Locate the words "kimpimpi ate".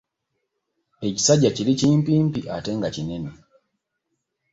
1.79-2.71